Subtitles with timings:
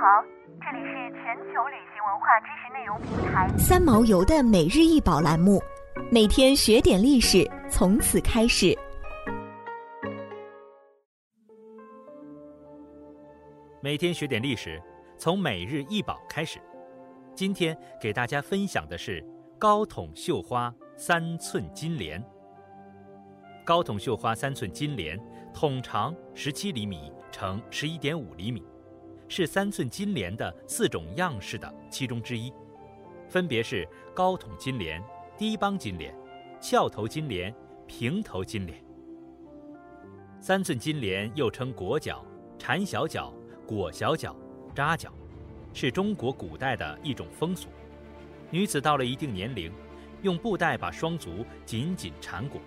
[0.00, 0.22] 好，
[0.60, 5.60] 这里是全球旅行文化知识内容平台三毛游的每日一宝栏目，
[6.08, 8.78] 每天学点历史，从此开始。
[13.82, 14.80] 每天学点历史，
[15.16, 16.60] 从每日一宝开始。
[17.34, 19.20] 今天给大家分享的是
[19.58, 22.24] 高筒绣花三寸金莲。
[23.64, 25.18] 高筒绣花三寸金莲，
[25.52, 28.64] 筒长十七厘米乘十一点五厘米，
[29.28, 32.52] 是三寸金莲的四种样式的其中之一，
[33.28, 35.02] 分别是高筒金莲、
[35.36, 36.14] 低帮金莲、
[36.60, 37.54] 翘头金莲、
[37.86, 38.82] 平头金莲。
[40.40, 42.24] 三寸金莲又称裹脚、
[42.58, 43.32] 缠小脚、
[43.66, 44.34] 裹小脚、
[44.74, 45.12] 扎脚，
[45.74, 47.68] 是中国古代的一种风俗。
[48.50, 49.70] 女子到了一定年龄，
[50.22, 52.60] 用布袋把双足紧紧缠裹。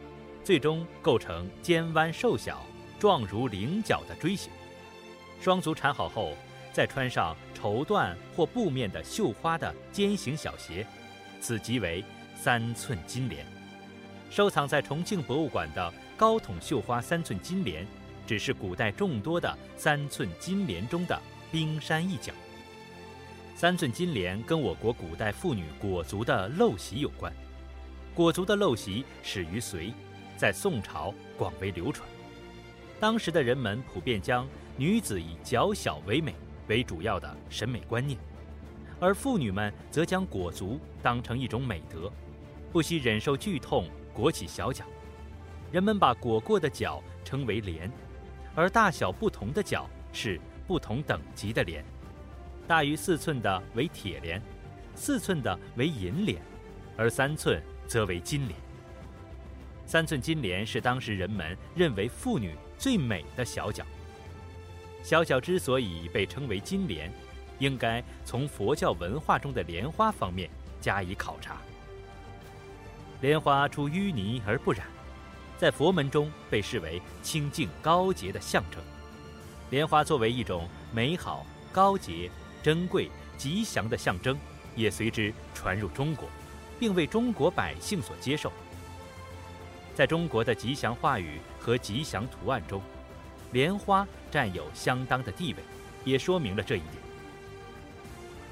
[0.43, 2.63] 最终构成肩弯瘦小、
[2.99, 4.51] 状如菱角的锥形。
[5.39, 6.33] 双足缠好后，
[6.71, 10.85] 再穿上绸缎或布面的绣花的尖形小鞋，
[11.39, 12.03] 此即为
[12.35, 13.45] 三寸金莲。
[14.29, 17.85] 收藏在重庆博物馆的高筒绣花三寸金莲，
[18.25, 22.31] 只是古代众多的三寸金莲中的冰山一角。
[23.55, 27.31] 三寸金莲跟我国古代妇女裹足的陋习有关。
[28.15, 29.93] 裹足的陋习始于隋。
[30.37, 32.09] 在宋朝广为流传，
[32.99, 36.33] 当时的人们普遍将女子以脚小为美
[36.71, 38.17] 为主要的审美观念，
[38.97, 42.09] 而妇女们则将裹足当成一种美德，
[42.71, 44.85] 不惜忍受剧痛裹起小脚。
[45.69, 47.91] 人们把裹过的脚称为莲，
[48.55, 51.83] 而大小不同的脚是不同等级的莲，
[52.65, 54.41] 大于四寸的为铁莲，
[54.95, 56.41] 四寸的为银莲，
[56.95, 58.57] 而三寸则为金莲。
[59.85, 63.85] 三寸金莲是当时人们认为妇女最美的小脚。
[65.03, 67.11] 小小之所以被称为金莲，
[67.59, 70.49] 应该从佛教文化中的莲花方面
[70.79, 71.57] 加以考察。
[73.21, 74.85] 莲花出淤泥而不染，
[75.57, 78.81] 在佛门中被视为清净高洁的象征。
[79.69, 82.29] 莲花作为一种美好、高洁、
[82.63, 84.37] 珍贵、吉祥的象征，
[84.75, 86.27] 也随之传入中国，
[86.79, 88.51] 并为中国百姓所接受。
[89.93, 92.81] 在中国的吉祥话语和吉祥图案中，
[93.51, 95.59] 莲花占有相当的地位，
[96.03, 96.93] 也说明了这一点。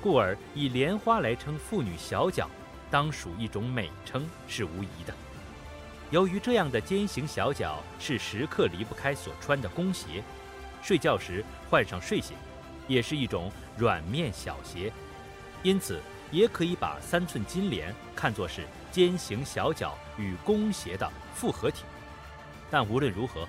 [0.02, 2.50] 故而以莲花来称妇女小脚，
[2.90, 5.14] 当属一种美称是无疑的。
[6.12, 10.24] 由于这样的尖形小脚是时刻离不开所穿的弓鞋，
[10.82, 12.34] 睡觉时换上睡鞋，
[12.88, 14.92] 也是一种软面小鞋，
[15.64, 16.00] 因此
[16.32, 18.64] 也可以把三寸金莲看作是。
[18.92, 21.84] 尖形小脚与弓鞋的复合体，
[22.72, 23.48] 但无论如何，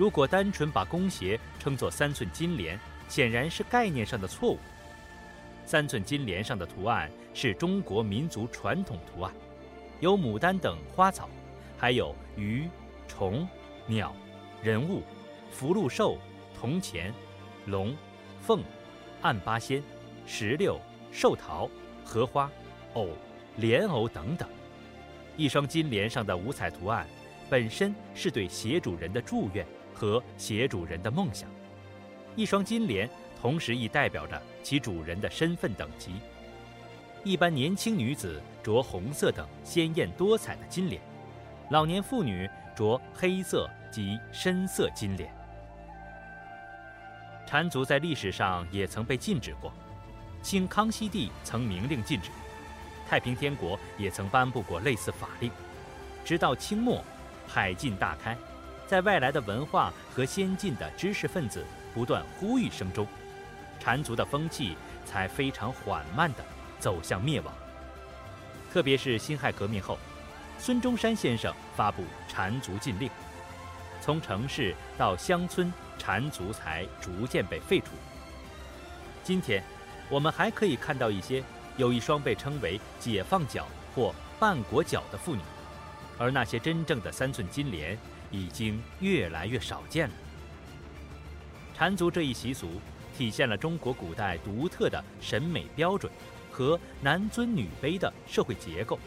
[0.00, 4.58] 如果单纯把弓鞋称作三寸金莲，显然是概念上的错误。
[5.66, 9.30] 三寸金莲上的图案是中国民族传统图案，
[10.00, 11.28] 有牡丹等花草，
[11.76, 12.66] 还有鱼、
[13.06, 13.46] 虫、
[13.86, 14.16] 鸟、
[14.62, 15.02] 人物、
[15.50, 16.16] 福禄寿、
[16.58, 17.12] 铜钱、
[17.66, 17.94] 龙、
[18.40, 18.64] 凤、
[19.20, 19.82] 暗八仙、
[20.24, 20.80] 石榴、
[21.12, 21.68] 寿桃、
[22.02, 22.50] 荷花、
[22.94, 23.10] 藕、
[23.56, 24.48] 莲藕等等。
[25.36, 27.06] 一双金莲上的五彩图案，
[27.50, 29.66] 本身是对鞋主人的祝愿
[30.00, 31.46] 和鞋主人的梦想。
[32.34, 33.06] 一双金莲
[33.38, 36.12] 同时亦代表着其主人的身份等级。
[37.22, 41.02] 一般年轻女子着红色等鲜艳多彩的金莲，
[41.68, 45.30] 老年妇女着黑色及深色金莲。
[47.46, 49.70] 缠足在历史上也曾被禁止过，
[50.40, 52.30] 清康熙帝曾明令禁止。
[53.06, 55.50] 太平天国也曾颁布过类似法令，
[56.24, 57.04] 直到清末，
[57.46, 58.34] 海禁大开，
[58.90, 61.64] 在外来的文化和先进的知识分子
[61.94, 63.06] 不断呼吁声中，
[63.78, 66.44] 缠足的风气才非常缓慢地
[66.80, 67.54] 走向灭亡。
[68.72, 69.96] 特别是辛亥革命后，
[70.58, 73.08] 孙中山先生发布缠足禁令，
[74.00, 77.92] 从城市到乡村，缠足才逐渐被废除。
[79.22, 79.62] 今天，
[80.08, 81.44] 我们还可以看到一些。
[81.76, 85.40] 有一双被称为“解放脚”或“半裹脚”的妇女，
[86.18, 87.96] 而那些真正的三寸金莲
[88.30, 90.14] 已经越来越少见了。
[91.74, 92.68] 缠足这一习俗
[93.16, 96.12] 体现了中国古代独特的审美标准
[96.50, 98.98] 和男尊女卑的社会结构，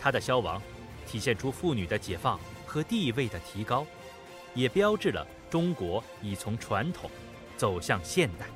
[0.00, 0.60] 它的消亡
[1.06, 3.86] 体现出妇女的解放和地位的提高，
[4.54, 7.10] 也标志了中国已从传统
[7.56, 8.46] 走向现代。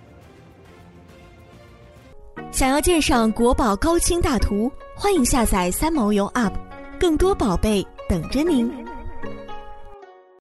[2.50, 6.54] 想要鉴赏国宝高清大图，欢迎下载三毛游 App，
[6.98, 8.87] 更多宝贝等着您。